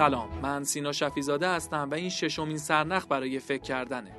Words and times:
سلام. 0.00 0.28
من 0.42 0.64
سینا 0.64 0.92
شفیزاده 0.92 1.48
هستم 1.48 1.88
و 1.90 1.94
این 1.94 2.08
ششمین 2.08 2.58
سرنخ 2.58 3.06
برای 3.08 3.38
فکر 3.38 3.62
کردنه. 3.62 4.10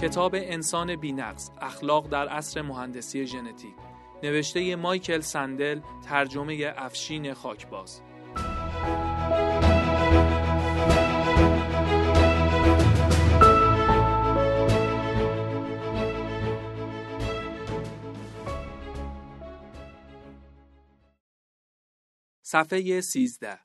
کتاب 0.00 0.34
انسان 0.34 0.96
بینقص 0.96 1.50
اخلاق 1.60 2.08
در 2.08 2.28
عصر 2.28 2.62
مهندسی 2.62 3.26
ژنتیک. 3.26 3.74
نوشته 4.22 4.76
مایکل 4.76 5.20
سندل 5.20 5.80
ترجمه 6.08 6.74
افشین 6.76 7.34
خاکباز. 7.34 8.02
صفحه 22.50 23.00
13 23.00 23.58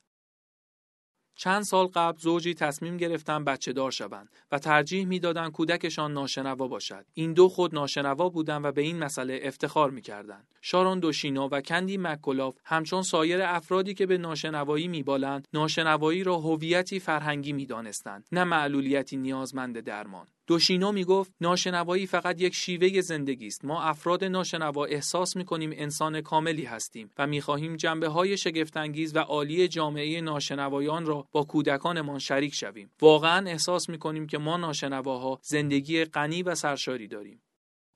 چند 1.36 1.64
سال 1.64 1.88
قبل 1.88 2.18
زوجی 2.18 2.54
تصمیم 2.54 2.98
گرفتن 2.98 3.44
بچه 3.44 3.74
دار 3.74 3.92
شوند 3.92 4.30
و 4.52 4.60
ترجیح 4.60 5.06
می‌دادند 5.06 5.52
کودکشان 5.52 6.14
ناشنوا 6.14 6.68
باشد. 6.68 7.06
این 7.14 7.34
دو 7.34 7.50
خود 7.50 7.76
ناشنوا 7.76 8.30
بودند 8.30 8.66
و 8.66 8.72
به 8.72 8.82
این 8.82 9.00
مسئله 9.00 9.40
افتخار 9.44 9.92
می‌کردند. 9.92 10.48
شارون 10.62 11.00
دوشینو 11.00 11.48
و 11.48 11.62
کندی 11.62 11.98
مکولاف 11.98 12.58
همچون 12.66 13.02
سایر 13.02 13.42
افرادی 13.42 13.94
که 13.94 14.06
به 14.06 14.18
ناشنوایی 14.18 14.88
میبالند، 14.88 15.48
ناشنوایی 15.54 16.24
را 16.24 16.38
هویتی 16.38 17.00
فرهنگی 17.00 17.54
می‌دانستند، 17.54 18.28
نه 18.32 18.44
معلولیتی 18.44 19.18
نیازمند 19.18 19.80
درمان. 19.80 20.28
دوشینو 20.48 20.92
می‌گفت 20.92 21.34
ناشنوایی 21.42 22.08
فقط 22.08 22.42
یک 22.42 22.56
شیوه 22.56 23.02
زندگی 23.02 23.48
است. 23.48 23.66
ما 23.66 23.82
افراد 23.84 24.24
ناشنوا 24.24 24.86
احساس 24.86 25.36
می‌کنیم 25.36 25.70
انسان 25.74 26.22
کاملی 26.22 26.66
هستیم 26.66 27.10
و 27.18 27.28
می‌خواهیم 27.28 27.76
جنبه 27.76 28.08
های 28.08 28.38
شگفتانگیز 28.38 29.16
و 29.16 29.20
عالی 29.20 29.68
جامعه 29.68 30.22
ناشنوایان 30.22 31.06
را 31.06 31.28
با 31.32 31.44
کودکانمان 31.44 32.20
شریک 32.20 32.56
شویم. 32.56 32.92
واقعا 33.02 33.48
احساس 33.48 33.90
می‌کنیم 33.90 34.28
که 34.28 34.38
ما 34.38 34.58
ناشنواها 34.58 35.40
زندگی 35.44 36.06
غنی 36.06 36.44
و 36.44 36.56
سرشاری 36.56 37.08
داریم. 37.08 37.44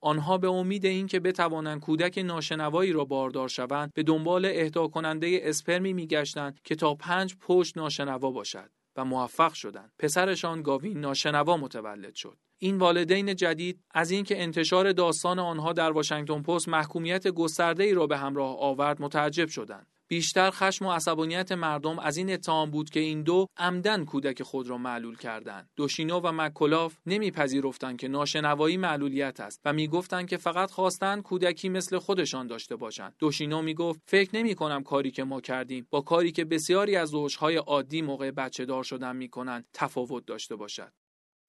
آنها 0.01 0.37
به 0.37 0.49
امید 0.49 0.85
اینکه 0.85 1.19
بتوانند 1.19 1.79
کودک 1.81 2.17
ناشنوایی 2.17 2.91
را 2.91 3.05
باردار 3.05 3.47
شوند 3.47 3.91
به 3.93 4.03
دنبال 4.03 4.45
اهدا 4.45 4.87
کننده 4.87 5.39
اسپرمی 5.43 5.93
میگشتند 5.93 6.59
که 6.63 6.75
تا 6.75 6.95
پنج 6.95 7.35
پشت 7.35 7.77
ناشنوا 7.77 8.31
باشد. 8.31 8.69
و 8.97 9.05
موفق 9.05 9.53
شدند. 9.53 9.91
پسرشان 9.99 10.61
گاوین 10.61 10.99
ناشنوا 10.99 11.57
متولد 11.57 12.15
شد. 12.15 12.37
این 12.57 12.77
والدین 12.77 13.35
جدید 13.35 13.83
از 13.91 14.11
اینکه 14.11 14.41
انتشار 14.41 14.91
داستان 14.91 15.39
آنها 15.39 15.73
در 15.73 15.91
واشنگتن 15.91 16.41
پست 16.41 16.69
محکومیت 16.69 17.27
گسترده 17.27 17.83
ای 17.83 17.93
را 17.93 18.07
به 18.07 18.17
همراه 18.17 18.59
آورد 18.59 19.01
متعجب 19.01 19.47
شدند. 19.47 19.87
بیشتر 20.07 20.51
خشم 20.51 20.85
و 20.85 20.91
عصبانیت 20.91 21.51
مردم 21.51 21.99
از 21.99 22.17
این 22.17 22.33
اتهام 22.33 22.71
بود 22.71 22.89
که 22.89 22.99
این 22.99 23.23
دو 23.23 23.47
عمدن 23.57 24.05
کودک 24.05 24.43
خود 24.43 24.69
را 24.69 24.77
معلول 24.77 25.17
کردند. 25.17 25.69
دوشینو 25.75 26.19
و 26.19 26.31
مکولاف 26.31 26.97
نمیپذیرفتند 27.05 27.97
که 27.97 28.07
ناشنوایی 28.07 28.77
معلولیت 28.77 29.39
است 29.39 29.61
و 29.65 29.73
می‌گفتند 29.73 30.27
که 30.27 30.37
فقط 30.37 30.71
خواستند 30.71 31.23
کودکی 31.23 31.69
مثل 31.69 31.97
خودشان 31.97 32.47
داشته 32.47 32.75
باشند. 32.75 33.15
دوشینو 33.19 33.61
می‌گفت 33.61 33.99
فکر 34.05 34.35
نمی 34.35 34.55
کنم 34.55 34.83
کاری 34.83 35.11
که 35.11 35.23
ما 35.23 35.41
کردیم 35.41 35.87
با 35.89 36.01
کاری 36.01 36.31
که 36.31 36.45
بسیاری 36.45 36.95
از 36.95 37.09
زوجهای 37.09 37.55
عادی 37.55 38.01
موقع 38.01 38.31
بچه 38.31 38.65
دار 38.65 38.83
شدن 38.83 39.15
می‌کنند 39.15 39.65
تفاوت 39.73 40.25
داشته 40.25 40.55
باشد. 40.55 40.91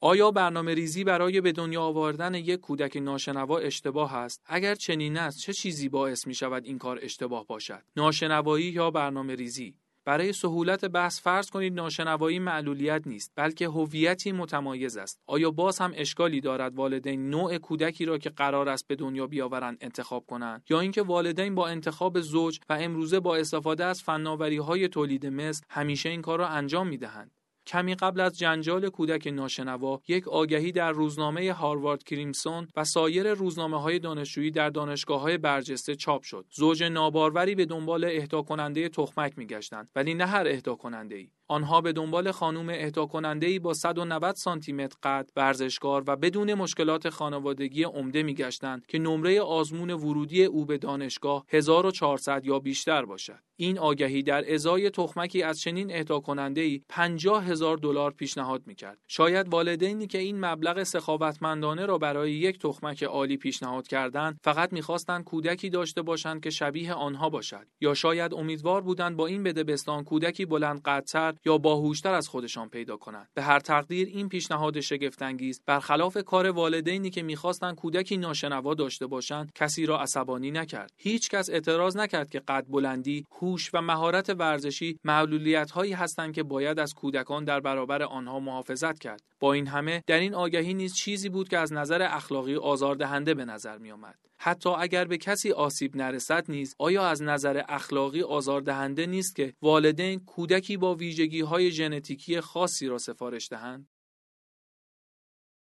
آیا 0.00 0.30
برنامه 0.30 0.74
ریزی 0.74 1.04
برای 1.04 1.40
به 1.40 1.52
دنیا 1.52 1.82
آوردن 1.82 2.34
یک 2.34 2.60
کودک 2.60 2.96
ناشنوا 2.96 3.58
اشتباه 3.58 4.14
است؟ 4.14 4.42
اگر 4.46 4.74
چنین 4.74 5.16
است 5.16 5.38
چه 5.38 5.52
چیزی 5.52 5.88
باعث 5.88 6.26
می 6.26 6.34
شود 6.34 6.64
این 6.64 6.78
کار 6.78 6.98
اشتباه 7.02 7.46
باشد؟ 7.46 7.82
ناشنوایی 7.96 8.64
یا 8.64 8.90
برنامه 8.90 9.34
ریزی 9.34 9.74
برای 10.08 10.32
سهولت 10.32 10.84
بحث 10.84 11.20
فرض 11.20 11.50
کنید 11.50 11.74
ناشنوایی 11.74 12.38
معلولیت 12.38 13.02
نیست 13.06 13.32
بلکه 13.36 13.68
هویتی 13.68 14.32
متمایز 14.32 14.96
است 14.96 15.20
آیا 15.26 15.50
باز 15.50 15.78
هم 15.78 15.92
اشکالی 15.94 16.40
دارد 16.40 16.74
والدین 16.74 17.30
نوع 17.30 17.58
کودکی 17.58 18.04
را 18.04 18.18
که 18.18 18.30
قرار 18.30 18.68
است 18.68 18.88
به 18.88 18.96
دنیا 18.96 19.26
بیاورند 19.26 19.78
انتخاب 19.80 20.26
کنند 20.26 20.62
یا 20.70 20.80
اینکه 20.80 21.02
والدین 21.02 21.54
با 21.54 21.68
انتخاب 21.68 22.20
زوج 22.20 22.60
و 22.68 22.72
امروزه 22.72 23.20
با 23.20 23.36
استفاده 23.36 23.84
از 23.84 24.02
فناوری 24.02 24.56
های 24.56 24.88
تولید 24.88 25.26
مثل 25.26 25.64
همیشه 25.70 26.08
این 26.08 26.22
کار 26.22 26.38
را 26.38 26.48
انجام 26.48 26.88
می 26.88 26.96
دهند 26.96 27.30
کمی 27.68 27.94
قبل 27.94 28.20
از 28.20 28.38
جنجال 28.38 28.88
کودک 28.88 29.26
ناشنوا 29.26 30.00
یک 30.08 30.28
آگهی 30.28 30.72
در 30.72 30.92
روزنامه 30.92 31.52
هاروارد 31.52 32.04
کریمسون 32.04 32.68
و 32.76 32.84
سایر 32.84 33.34
روزنامه 33.34 33.82
های 33.82 33.98
دانشجویی 33.98 34.50
در 34.50 34.70
دانشگاه 34.70 35.20
های 35.20 35.38
برجسته 35.38 35.96
چاپ 35.96 36.22
شد. 36.22 36.46
زوج 36.50 36.82
ناباروری 36.82 37.54
به 37.54 37.64
دنبال 37.64 38.04
اهدا 38.04 38.42
کننده 38.42 38.88
تخمک 38.88 39.38
میگشتند 39.38 39.90
ولی 39.96 40.14
نه 40.14 40.26
هر 40.26 40.48
اهدا 40.48 40.74
کننده 40.74 41.14
ای 41.14 41.30
آنها 41.48 41.80
به 41.80 41.92
دنبال 41.92 42.32
خانم 42.32 42.68
اهدا 42.68 43.06
کننده 43.06 43.58
با 43.58 43.74
190 43.74 44.34
سانتی 44.34 44.72
متر 44.72 44.96
قد 45.02 45.30
ورزشکار 45.36 46.04
و 46.06 46.16
بدون 46.16 46.54
مشکلات 46.54 47.10
خانوادگی 47.10 47.82
عمده 47.82 48.22
میگشتند 48.22 48.86
که 48.86 48.98
نمره 48.98 49.40
آزمون 49.40 49.90
ورودی 49.90 50.44
او 50.44 50.66
به 50.66 50.78
دانشگاه 50.78 51.44
1400 51.48 52.44
یا 52.44 52.58
بیشتر 52.58 53.04
باشد. 53.04 53.38
این 53.60 53.78
آگهی 53.78 54.22
در 54.22 54.54
ازای 54.54 54.90
تخمکی 54.90 55.42
از 55.42 55.60
چنین 55.60 55.92
اهدا 55.92 56.20
کننده 56.20 56.60
ای 56.60 56.80
50 56.88 57.44
هزار 57.44 57.76
دلار 57.76 58.10
پیشنهاد 58.10 58.62
می‌کرد. 58.66 58.98
شاید 59.08 59.48
والدینی 59.48 60.06
که 60.06 60.18
این 60.18 60.44
مبلغ 60.44 60.82
سخاوتمندانه 60.82 61.86
را 61.86 61.98
برای 61.98 62.32
یک 62.32 62.58
تخمک 62.58 63.02
عالی 63.02 63.36
پیشنهاد 63.36 63.86
کردند 63.86 64.38
فقط 64.42 64.72
می‌خواستند 64.72 65.24
کودکی 65.24 65.70
داشته 65.70 66.02
باشند 66.02 66.40
که 66.40 66.50
شبیه 66.50 66.94
آنها 66.94 67.28
باشد. 67.28 67.66
یا 67.80 67.94
شاید 67.94 68.34
امیدوار 68.34 68.80
بودند 68.80 69.16
با 69.16 69.26
این 69.26 69.42
بدبستان 69.42 70.04
کودکی 70.04 70.44
بلند 70.44 70.82
قدتر 70.82 71.34
یا 71.44 71.58
باهوشتر 71.58 72.14
از 72.14 72.28
خودشان 72.28 72.68
پیدا 72.68 72.96
کنند. 72.96 73.28
به 73.34 73.42
هر 73.42 73.60
تقدیر 73.60 74.08
این 74.08 74.28
پیشنهاد 74.28 74.80
شگفتانگیز 74.80 75.62
برخلاف 75.66 76.16
کار 76.16 76.46
والدینی 76.46 77.10
که 77.10 77.22
می‌خواستند 77.22 77.74
کودکی 77.74 78.16
ناشنوا 78.16 78.74
داشته 78.74 79.06
باشند 79.06 79.52
کسی 79.54 79.86
را 79.86 80.00
عصبانی 80.00 80.50
نکرد. 80.50 80.92
هیچ 80.96 81.30
کس 81.30 81.50
اعتراض 81.50 81.96
نکرد 81.96 82.30
که 82.30 82.40
قد 82.40 82.66
بلندی 82.68 83.24
هوش 83.40 83.70
و 83.74 83.82
مهارت 83.82 84.30
ورزشی 84.30 84.98
معلولیت 85.04 85.70
هایی 85.70 85.92
هستند 85.92 86.34
که 86.34 86.42
باید 86.42 86.78
از 86.78 86.94
کودکان 86.94 87.44
در 87.44 87.60
برابر 87.60 88.02
آنها 88.02 88.40
محافظت 88.40 88.98
کرد. 88.98 89.22
با 89.40 89.52
این 89.52 89.66
همه 89.66 90.02
در 90.06 90.18
این 90.18 90.34
آگهی 90.34 90.74
نیز 90.74 90.94
چیزی 90.94 91.28
بود 91.28 91.48
که 91.48 91.58
از 91.58 91.72
نظر 91.72 92.02
اخلاقی 92.02 92.56
آزاردهنده 92.56 93.34
به 93.34 93.44
نظر 93.44 93.78
می 93.78 93.90
آمد. 93.90 94.27
حتی 94.40 94.68
اگر 94.68 95.04
به 95.04 95.18
کسی 95.18 95.52
آسیب 95.52 95.96
نرسد 95.96 96.50
نیز 96.50 96.74
آیا 96.78 97.06
از 97.06 97.22
نظر 97.22 97.62
اخلاقی 97.68 98.22
آزاردهنده 98.22 99.06
نیست 99.06 99.36
که 99.36 99.54
والدین 99.62 100.24
کودکی 100.24 100.76
با 100.76 100.94
ویژگی 100.94 101.40
های 101.40 101.70
ژنتیکی 101.70 102.40
خاصی 102.40 102.86
را 102.86 102.98
سفارش 102.98 103.48
دهند؟ 103.48 103.88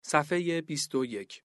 صفحه 0.06 0.62
21 0.62 1.44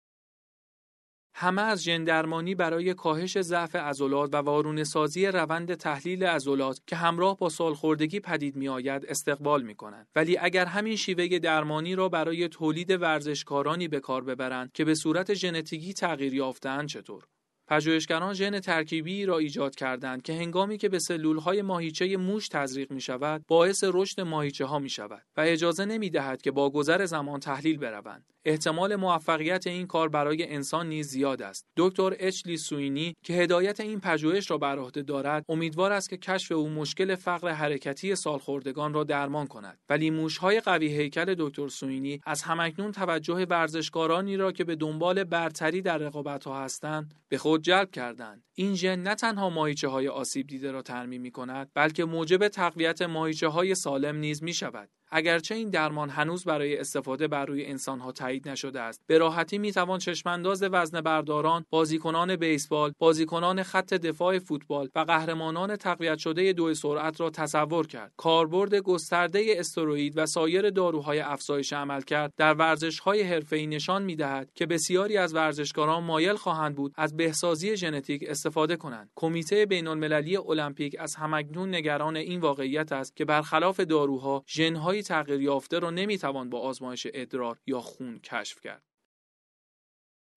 همه 1.34 1.62
از 1.62 1.83
ژندرمانی 1.83 2.55
برای 2.55 2.94
کاهش 2.94 3.41
ضعف 3.41 3.77
عضلات 3.77 4.34
و 4.34 4.37
وارونه 4.37 4.84
سازی 4.84 5.27
روند 5.27 5.75
تحلیل 5.75 6.25
عضلات 6.25 6.81
که 6.87 6.97
همراه 6.97 7.37
با 7.37 7.49
سالخوردگی 7.49 8.21
پدید 8.21 8.56
می 8.56 8.69
آید 8.69 9.06
استقبال 9.09 9.62
می 9.62 9.75
کنند 9.75 10.09
ولی 10.16 10.39
اگر 10.39 10.66
همین 10.66 10.97
شیوه 10.97 11.39
درمانی 11.39 11.94
را 11.94 12.09
برای 12.09 12.49
تولید 12.49 12.91
ورزشکارانی 12.91 13.89
به 13.89 14.01
کار 14.01 14.25
ببرند 14.25 14.72
که 14.72 14.84
به 14.84 14.95
صورت 14.95 15.34
ژنتیکی 15.34 15.95
تغییر 15.95 16.34
یافتهاند 16.34 16.89
چطور؟ 16.89 17.25
پژوهشگران 17.68 18.34
ژن 18.34 18.60
ترکیبی 18.60 19.26
را 19.26 19.38
ایجاد 19.38 19.74
کردند 19.74 20.22
که 20.22 20.32
هنگامی 20.32 20.78
که 20.78 20.88
به 20.88 20.98
سلولهای 20.98 21.62
ماهیچه 21.62 22.16
موش 22.16 22.48
تزریق 22.48 22.92
می 22.92 23.00
شود 23.00 23.44
باعث 23.48 23.84
رشد 23.86 24.20
ماهیچه 24.20 24.65
ها 24.65 24.78
می 24.78 24.91
شود 24.91 25.22
و 25.36 25.41
اجازه 25.41 25.84
نمی 25.84 26.10
دهد 26.10 26.42
که 26.42 26.50
با 26.50 26.70
گذر 26.70 27.04
زمان 27.06 27.41
تحلیل 27.41 27.78
بروند. 27.78 28.24
احتمال 28.44 28.97
موفقیت 28.97 29.66
این 29.66 29.86
کار 29.86 30.09
برای 30.09 30.53
انسان 30.53 30.88
نیز 30.88 31.09
زیاد 31.09 31.42
است. 31.42 31.66
دکتر 31.76 32.16
اچلی 32.18 32.56
سوینی 32.56 33.16
که 33.22 33.34
هدایت 33.34 33.80
این 33.80 34.00
پژوهش 34.00 34.50
را 34.50 34.59
بر 34.59 34.78
عهده 34.78 35.03
دارد 35.03 35.44
امیدوار 35.48 35.92
است 35.92 36.10
که 36.10 36.16
کشف 36.16 36.53
او 36.53 36.68
مشکل 36.71 37.14
فقر 37.14 37.48
حرکتی 37.48 38.14
سالخوردگان 38.14 38.94
را 38.94 39.04
درمان 39.04 39.47
کند. 39.47 39.78
ولی 39.88 40.10
موشهای 40.10 40.60
قوی 40.60 40.86
هیکل 40.86 41.34
دکتر 41.38 41.68
سوینی 41.68 42.21
از 42.26 42.42
همکنون 42.42 42.92
توجه 42.92 43.47
ورزشکارانی 43.50 44.36
را 44.36 44.53
که 44.53 44.64
به 44.64 44.76
دنبال 44.76 45.24
برتری 45.24 45.82
در 45.82 45.98
رقابتها 45.98 46.60
هستند 46.60 47.14
به 47.28 47.38
خود 47.38 47.58
جلب 47.60 47.91
کردند. 47.91 48.45
این 48.55 48.75
ژن 48.75 49.03
نه 49.03 49.15
تنها 49.15 49.51
ماهیچه 49.51 49.89
های 49.89 50.09
آسیب 50.09 50.47
دیده 50.47 50.71
را 50.71 50.83
ترمیم 50.83 51.21
می 51.21 51.31
کند 51.31 51.71
بلکه 51.75 52.05
موجب 52.05 52.49
تقویت 52.49 53.03
ماهیچه 53.03 53.49
های 53.49 53.75
سالم 53.75 54.16
نیز 54.16 54.43
می 54.43 54.55
شود 54.55 54.91
اگرچه 55.10 55.55
این 55.55 55.71
درمان 55.71 56.10
هنوز 56.10 56.45
برای 56.45 56.77
استفاده 56.77 57.28
بر 57.28 57.45
روی 57.45 57.65
انسانها 57.65 58.13
تایید 58.13 58.49
نشده 58.49 58.81
است 58.81 59.01
به 59.07 59.19
راحتی 59.19 59.59
می‌توان 59.59 59.99
چشمانداز 59.99 60.63
وزن 60.63 61.01
برداران 61.01 61.65
بازیکنان 61.71 62.37
بیسبال 62.37 62.93
بازیکنان 62.99 63.63
خط 63.63 63.95
دفاع 63.95 64.39
فوتبال 64.39 64.89
و 64.95 65.01
قهرمانان 65.01 65.77
تقویت 65.77 66.19
شده 66.19 66.53
دو 66.53 66.75
سرعت 66.75 67.21
را 67.21 67.31
تصور 67.31 67.87
کرد. 67.87 68.13
کاربرد 68.16 68.75
گسترده 68.75 69.55
استروئید 69.57 70.13
و 70.16 70.27
سایر 70.27 70.71
داروهای 70.71 71.21
افزایش 71.21 71.72
عملکرد 71.72 72.33
در 72.37 72.55
ورزشهای 72.55 73.22
حرفه‌ای 73.22 73.66
نشان 73.66 74.03
می‌دهد 74.03 74.51
که 74.55 74.66
بسیاری 74.66 75.16
از 75.16 75.34
ورزشکاران 75.34 76.05
مایل 76.05 76.37
خواهند 76.37 76.75
بود 76.75 76.93
از 76.97 77.16
بهسازی 77.16 77.77
ژنتیک 77.77 78.25
استفاده 78.28 78.77
کنند. 78.77 79.10
کمیته 79.16 79.66
بین‌المللی 79.66 80.37
المپیک 80.37 80.97
از 80.99 81.15
همکنون 81.15 81.75
نگران 81.75 82.16
این 82.16 82.41
واقعیت 82.41 82.93
است 82.93 83.16
که 83.16 83.25
برخلاف 83.25 83.81
داروها 83.81 84.45
ژن‌های 84.49 84.97
تغییر 85.03 85.41
یافته 85.41 85.78
را 85.78 85.91
نمی‌توان 85.91 86.50
با 86.50 86.60
آزمایش 86.60 87.06
ادرار 87.15 87.59
یا 87.66 87.80
خون 87.80 88.18
کشف 88.18 88.60
کرد. 88.60 88.83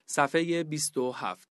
صفحه 0.09 0.63
27 0.63 1.51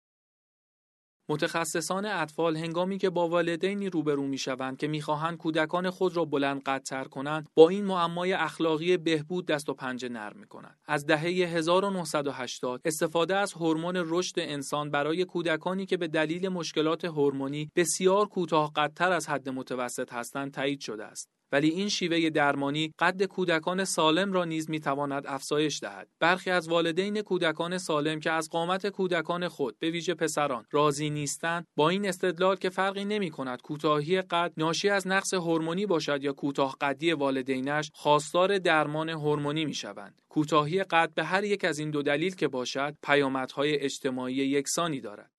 متخصصان 1.29 2.05
اطفال 2.05 2.57
هنگامی 2.57 2.97
که 2.97 3.09
با 3.09 3.27
والدینی 3.27 3.89
روبرو 3.89 4.27
می‌شوند 4.27 4.77
که 4.77 4.87
می‌خواهند 4.87 5.37
کودکان 5.37 5.89
خود 5.89 6.17
را 6.17 6.25
بلند 6.25 6.63
قدتر 6.63 7.03
کنند 7.03 7.49
با 7.55 7.69
این 7.69 7.85
معمای 7.85 8.33
اخلاقی 8.33 8.97
بهبود 8.97 9.45
دست 9.45 9.69
و 9.69 9.73
پنجه 9.73 10.09
نرم 10.09 10.37
می‌کنند. 10.37 10.79
از 10.85 11.05
دهه 11.05 11.21
1980 11.21 12.81
استفاده 12.85 13.35
از 13.35 13.53
هورمون 13.53 14.03
رشد 14.05 14.35
انسان 14.37 14.91
برای 14.91 15.25
کودکانی 15.25 15.85
که 15.85 15.97
به 15.97 16.07
دلیل 16.07 16.49
مشکلات 16.49 17.05
هورمونی 17.05 17.71
بسیار 17.75 18.27
کوتاه 18.27 18.73
قدتر 18.73 19.11
از 19.11 19.29
حد 19.29 19.49
متوسط 19.49 20.13
هستند 20.13 20.53
تایید 20.53 20.79
شده 20.79 21.05
است. 21.05 21.40
ولی 21.51 21.69
این 21.69 21.89
شیوه 21.89 22.29
درمانی 22.29 22.93
قد 22.99 23.23
کودکان 23.23 23.85
سالم 23.85 24.33
را 24.33 24.45
نیز 24.45 24.69
می‌تواند 24.69 25.23
افزایش 25.27 25.79
دهد. 25.79 26.07
برخی 26.19 26.49
از 26.49 26.67
والدین 26.67 27.21
کودکان 27.21 27.77
سالم 27.77 28.19
که 28.19 28.31
از 28.31 28.49
قامت 28.49 28.87
کودکان 28.87 29.47
خود 29.47 29.79
به 29.79 29.89
ویژه 29.91 30.13
پسران 30.13 30.65
راضی 30.71 31.09
نیستند 31.09 31.67
با 31.75 31.89
این 31.89 32.07
استدلال 32.07 32.55
که 32.55 32.69
فرقی 32.69 33.05
نمی 33.05 33.31
کند 33.31 33.61
کوتاهی 33.61 34.21
قد 34.21 34.53
ناشی 34.57 34.89
از 34.89 35.07
نقص 35.07 35.33
هورمونی 35.33 35.85
باشد 35.85 36.23
یا 36.23 36.33
کوتاه 36.33 36.77
قدی 36.81 37.11
والدینش 37.11 37.91
خواستار 37.93 38.57
درمان 38.57 39.09
هورمونی 39.09 39.65
می‌شوند. 39.65 40.21
کوتاهی 40.29 40.83
قد 40.83 41.13
به 41.13 41.23
هر 41.23 41.43
یک 41.43 41.65
از 41.65 41.79
این 41.79 41.91
دو 41.91 42.01
دلیل 42.01 42.35
که 42.35 42.47
باشد 42.47 42.95
پیامدهای 43.03 43.79
اجتماعی 43.79 44.35
یکسانی 44.35 45.01
دارد. 45.01 45.31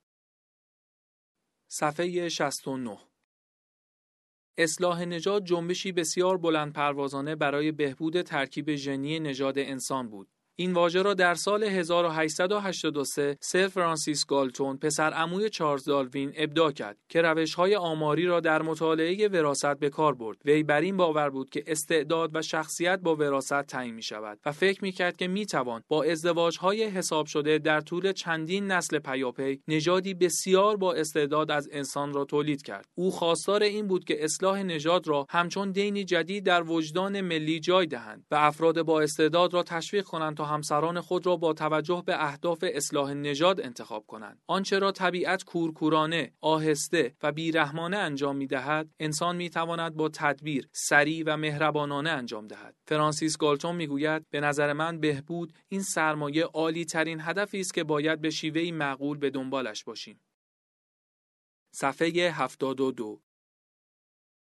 صفحه 1.69 2.29
69 2.29 2.99
اصلاح 4.58 5.04
نژاد 5.04 5.44
جنبشی 5.44 5.93
بسیار 5.93 6.38
بلند 6.38 6.72
پروازانه 6.72 7.37
برای 7.37 7.72
بهبود 7.72 8.22
ترکیب 8.22 8.75
ژنی 8.75 9.20
نژاد 9.20 9.58
انسان 9.58 10.08
بود. 10.08 10.28
این 10.56 10.72
واژه 10.72 11.02
را 11.02 11.14
در 11.14 11.34
سال 11.34 11.64
1883 11.64 13.37
سر 13.40 13.69
فرانسیس 13.69 14.26
گالتون 14.26 14.76
پسر 14.76 15.10
عموی 15.10 15.50
چارلز 15.50 15.84
داروین 15.84 16.32
ابداع 16.37 16.72
کرد 16.72 16.96
که 17.08 17.22
روش‌های 17.22 17.76
آماری 17.76 18.26
را 18.26 18.40
در 18.40 18.62
مطالعه 18.62 19.28
وراثت 19.28 19.78
به 19.78 19.90
کار 19.90 20.14
برد. 20.14 20.38
وی 20.44 20.62
بر 20.62 20.81
این 20.81 20.96
باور 20.96 21.31
بود 21.31 21.50
که 21.50 21.64
استعداد 21.66 22.31
و 22.34 22.43
شخصیت 22.43 23.00
با 23.00 23.16
وراثت 23.16 23.66
تعیین 23.66 23.94
می 23.94 24.02
شود 24.02 24.38
و 24.46 24.52
فکر 24.52 24.84
می 24.84 24.93
کرد 24.93 25.16
که 25.16 25.28
می 25.28 25.46
توان 25.46 25.82
با 25.88 26.04
ازدواج‌های 26.04 26.84
حساب 26.84 27.26
شده 27.26 27.58
در 27.58 27.81
طول 27.81 28.12
چندین 28.12 28.66
نسل 28.66 28.99
پیاپی 28.99 29.60
نژادی 29.69 30.14
بسیار 30.14 30.76
با 30.76 30.93
استعداد 30.93 31.50
از 31.50 31.69
انسان 31.72 32.12
را 32.12 32.25
تولید 32.25 32.62
کرد. 32.62 32.87
او 32.94 33.10
خواستار 33.10 33.62
این 33.62 33.87
بود 33.87 34.04
که 34.04 34.25
اصلاح 34.25 34.62
نژاد 34.62 35.08
را 35.08 35.26
همچون 35.31 35.72
دینی 35.72 36.04
جدید 36.04 36.46
در 36.46 36.62
وجدان 36.62 37.20
ملی 37.20 37.60
جای 37.60 37.87
دهند 37.87 38.26
و 38.31 38.34
افراد 38.34 38.82
با 38.82 39.00
استعداد 39.00 39.54
را 39.54 39.62
تشویق 39.62 40.04
کنند 40.04 40.42
همسران 40.44 41.00
خود 41.00 41.27
را 41.27 41.37
با 41.37 41.53
توجه 41.53 42.03
به 42.06 42.25
اهداف 42.25 42.65
اصلاح 42.75 43.12
نژاد 43.12 43.61
انتخاب 43.61 44.06
کنند. 44.06 44.43
آنچه 44.47 44.79
را 44.79 44.93
طبیعت 44.93 45.44
کورکورانه 45.44 46.33
آهسته 46.41 47.15
و 47.23 47.33
بیرحمانه 47.33 47.97
انجام 47.97 48.37
می 48.37 48.47
دهد 48.47 48.89
انسان 49.00 49.37
می 49.37 49.50
تواند 49.50 49.94
با 49.94 50.09
تدبیر 50.09 50.69
سریع 50.73 51.25
و 51.27 51.37
مهربانانه 51.37 52.11
انجام 52.11 52.47
دهد. 52.47 52.77
فرانسیس 52.87 53.37
گالتون 53.37 53.77
می 53.77 53.87
گوید 53.87 54.31
به 54.31 54.41
نظر 54.41 54.73
من 54.73 55.00
بهبود 55.00 55.53
این 55.69 55.83
سرمایه 55.83 56.45
عالی 56.45 56.85
ترین 56.85 57.21
هدفی 57.21 57.61
است 57.61 57.75
که 57.75 57.85
باید 57.85 58.21
به 58.21 58.31
شیوهی 58.31 58.73
معقول 58.73 59.19
به 59.19 59.31
دنبالش 59.31 59.85
باشیم. 59.85 60.21
صفحه 61.75 62.09
72 62.09 63.23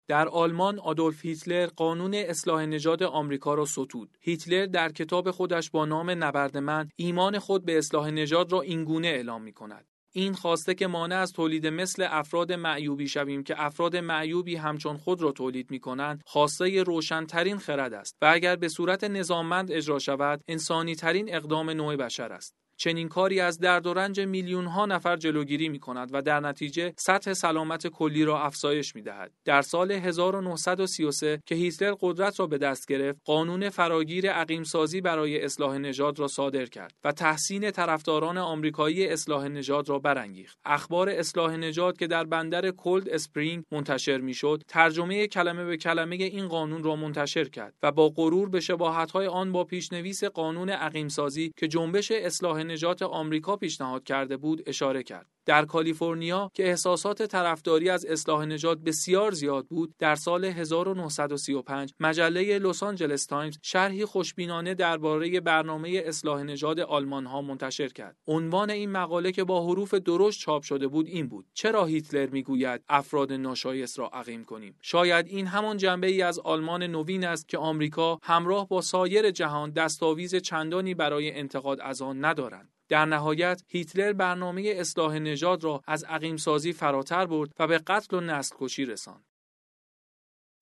در 0.09 0.29
آلمان 0.29 0.79
آدولف 0.79 1.25
هیتلر 1.25 1.67
قانون 1.67 2.15
اصلاح 2.15 2.67
نژاد 2.67 3.03
آمریکا 3.03 3.55
را 3.55 3.65
ستود. 3.65 4.19
هیتلر 4.21 4.67
در 4.67 4.93
کتاب 4.93 5.31
خودش 5.31 5.71
با 5.71 5.85
نام 5.85 6.25
نبرد 6.25 6.57
من 6.57 6.89
ایمان 6.97 7.39
خود 7.39 7.65
به 7.65 7.79
اصلاح 7.79 8.11
نژاد 8.11 8.53
را 8.53 8.61
اینگونه 8.61 9.09
اعلام 9.09 9.43
می 9.43 9.53
کند. 9.53 9.87
این 10.13 10.35
خواسته 10.35 10.75
که 10.75 10.87
مانع 10.87 11.17
از 11.17 11.33
تولید 11.33 11.67
مثل 11.67 12.07
افراد 12.11 12.53
معیوبی 12.53 13.09
شویم 13.09 13.43
که 13.43 13.63
افراد 13.63 13.97
معیوبی 13.97 14.57
همچون 14.57 14.97
خود 14.97 15.23
را 15.23 15.33
تولید 15.33 15.71
می 15.71 15.81
کنند 15.81 16.23
خواسته 16.27 16.83
روشنترین 16.83 17.59
خرد 17.59 17.95
است 17.95 18.17
و 18.23 18.31
اگر 18.33 18.57
به 18.57 18.69
صورت 18.69 19.05
نظاممند 19.05 19.73
اجرا 19.73 19.99
شود 19.99 20.45
انسانی 20.49 20.95
ترین 20.95 21.35
اقدام 21.35 21.71
نوع 21.71 21.97
بشر 21.97 22.33
است 22.33 22.55
چنین 22.83 23.09
کاری 23.09 23.41
از 23.41 23.59
درد 23.59 23.87
و 23.87 23.95
رنج 23.95 24.21
میلیون 24.21 24.67
ها 24.67 24.87
نفر 24.87 25.17
جلوگیری 25.17 25.69
می 25.69 25.79
کند 25.79 26.11
و 26.13 26.23
در 26.23 26.41
نتیجه 26.41 26.93
سطح 26.97 27.33
سلامت 27.33 27.87
کلی 27.87 28.25
را 28.25 28.43
افزایش 28.43 28.95
می 28.95 29.03
دهد. 29.03 29.33
در 29.45 29.63
سال 29.63 29.93
1933 29.93 31.43
که 31.47 31.55
هیتلر 31.55 31.95
قدرت 32.01 32.41
را 32.41 32.47
به 32.47 32.59
دست 32.59 32.87
گرفت، 32.89 33.21
قانون 33.25 33.69
فراگیر 33.69 34.31
عقیم 34.31 34.63
سازی 34.63 35.01
برای 35.01 35.45
اصلاح 35.45 35.79
نژاد 35.79 36.19
را 36.19 36.29
صادر 36.29 36.67
کرد 36.67 36.95
و 37.05 37.13
تحسین 37.13 37.71
طرفداران 37.71 38.39
آمریکایی 38.39 39.07
اصلاح 39.07 39.49
نژاد 39.49 39.89
را 39.89 39.99
برانگیخت. 39.99 40.59
اخبار 40.65 41.09
اصلاح 41.09 41.57
نژاد 41.57 41.99
که 41.99 42.07
در 42.07 42.25
بندر 42.25 42.71
کلد 42.71 43.09
اسپرینگ 43.09 43.65
منتشر 43.73 44.19
می‌شد، 44.19 44.63
ترجمه 44.69 45.27
کلمه 45.27 45.65
به 45.65 45.77
کلمه 45.77 46.17
این 46.17 46.49
قانون 46.49 46.83
را 46.83 46.97
منتشر 46.97 47.45
کرد 47.45 47.75
و 47.83 47.93
با 47.93 48.09
غرور 48.09 48.49
به 48.49 48.61
شباهت‌های 48.61 49.27
آن 49.27 49.53
با 49.53 49.65
پیشنویس 49.65 50.25
قانون 50.25 50.71
عقیم 50.71 51.09
سازی 51.09 51.53
که 51.57 51.69
جنبش 51.69 52.11
اصلاح 52.13 52.70
نژاد 52.71 53.03
آمریکا 53.03 53.57
پیشنهاد 53.57 54.05
کرده 54.05 54.37
بود 54.37 54.63
اشاره 54.67 55.03
کرد. 55.03 55.27
در 55.47 55.65
کالیفرنیا 55.65 56.51
که 56.55 56.69
احساسات 56.69 57.23
طرفداری 57.23 57.91
از 57.91 58.05
اصلاح 58.05 58.45
نژاد 58.45 58.85
بسیار 58.85 59.33
زیاد 59.33 59.67
بود 59.67 59.95
در 59.99 60.15
سال 60.15 60.45
1935 60.45 61.95
مجله 62.01 62.59
لس 62.59 62.83
آنجلس 62.83 63.27
تایمز 63.27 63.59
شرحی 63.63 64.05
خوشبینانه 64.05 64.75
درباره 64.75 65.41
برنامه 65.41 66.03
اصلاح 66.05 66.43
نژاد 66.43 66.81
آلمان 66.81 67.27
ها 67.27 67.43
منتشر 67.43 67.89
کرد. 67.89 68.17
عنوان 68.27 68.71
این 68.71 68.91
مقاله 68.91 69.33
که 69.33 69.45
با 69.45 69.67
حروف 69.67 69.95
درشت 69.95 70.41
چاپ 70.41 70.63
شده 70.63 70.89
بود 70.89 71.07
این 71.07 71.29
بود 71.29 71.47
چرا 71.55 71.85
هیتلر 71.85 72.27
می‌گوید 72.27 72.83
افراد 72.89 73.33
ناشایست 73.33 73.99
را 73.99 74.09
عقیم 74.09 74.45
کنیم؟ 74.45 74.77
شاید 74.83 75.27
این 75.27 75.47
همان 75.47 75.77
جنبه 75.77 76.07
ای 76.07 76.23
از 76.23 76.39
آلمان 76.39 76.83
نوین 76.83 77.25
است 77.25 77.49
که 77.49 77.59
آمریکا 77.59 78.19
همراه 78.23 78.69
با 78.69 78.81
سایر 78.81 79.31
جهان 79.31 79.71
دستاویز 79.71 80.35
چندانی 80.35 80.95
برای 80.95 81.33
انتقاد 81.33 81.81
از 81.81 82.03
آن 82.03 82.25
ندارند. 82.25 82.69
در 82.91 83.05
نهایت 83.05 83.63
هیتلر 83.69 84.13
برنامه 84.13 84.75
اصلاح 84.77 85.19
نژاد 85.19 85.65
را 85.65 85.83
از 85.87 86.05
عقیم 86.05 86.37
سازی 86.37 86.73
فراتر 86.73 87.27
برد 87.27 87.51
و 87.59 87.67
به 87.67 87.79
قتل 87.79 88.17
و 88.17 88.21
نسل 88.21 88.57
کشی 88.59 88.85
رساند. 88.85 89.25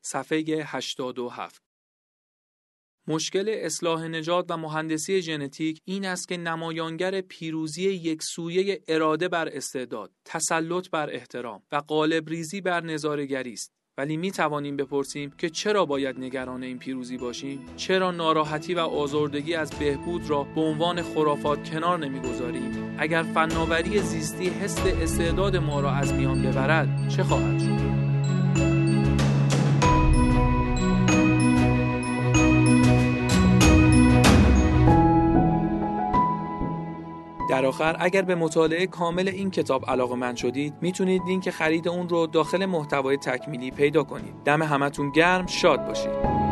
صفحه 0.05 0.45
87 0.65 1.63
مشکل 3.07 3.49
اصلاح 3.49 4.09
نژاد 4.09 4.51
و 4.51 4.57
مهندسی 4.57 5.23
ژنتیک 5.23 5.81
این 5.85 6.07
است 6.07 6.29
که 6.29 6.37
نمایانگر 6.37 7.21
پیروزی 7.21 7.83
یک 7.83 8.23
سویه 8.23 8.83
اراده 8.89 9.29
بر 9.29 9.49
استعداد، 9.49 10.13
تسلط 10.25 10.91
بر 10.91 11.11
احترام 11.11 11.63
و 11.73 11.77
قالب 11.77 12.29
ریزی 12.29 12.61
بر 12.61 12.81
نظارگری 12.81 13.53
است. 13.53 13.78
ولی 13.99 14.17
می 14.17 14.31
توانیم 14.31 14.77
بپرسیم 14.77 15.33
که 15.39 15.51
چرا 15.51 15.85
باید 15.85 16.21
نگران 16.21 16.63
این 16.63 16.79
پیروزی 16.79 17.19
باشیم؟ 17.19 17.61
چرا 17.77 18.11
ناراحتی 18.11 18.75
و 18.75 18.79
آزردگی 18.79 19.55
از 19.55 19.71
بهبود 19.71 20.31
را 20.31 20.43
به 20.55 20.61
عنوان 20.61 21.03
خرافات 21.03 21.71
کنار 21.71 21.99
نمی‌گذاریم؟ 21.99 22.95
اگر 22.99 23.23
فناوری 23.23 23.99
زیستی 23.99 24.49
حس 24.49 24.79
استعداد 24.87 25.57
ما 25.57 25.81
را 25.81 25.91
از 25.91 26.15
میان 26.15 26.43
ببرد 26.43 27.09
چه 27.09 27.23
خواهد 27.23 27.59
شد؟ 27.59 27.98
در 37.59 37.67
آخر 37.67 37.97
اگر 38.01 38.23
به 38.23 38.35
مطالعه 38.35 38.87
کامل 38.87 39.29
این 39.29 39.51
کتاب 39.51 39.91
علاقه 39.91 40.15
من 40.15 40.35
شدید 40.35 40.75
می‌تونید 40.81 41.23
لینک 41.27 41.51
خرید 41.51 41.89
اون 41.89 42.09
رو 42.09 42.27
داخل 42.27 42.67
محتوای 42.67 43.17
تکمیلی 43.17 43.71
پیدا 43.71 44.03
کنید. 44.03 44.35
دم 44.45 44.63
همتون 44.63 45.11
گرم 45.11 45.47
شاد 45.47 45.87
باشید. 45.87 46.48